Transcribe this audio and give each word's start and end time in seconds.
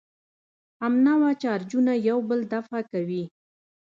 همنوع 0.81 1.33
چارجونه 1.41 1.93
یو 2.07 2.17
بل 2.29 2.39
دفع 2.53 2.79
کوي. 2.91 3.23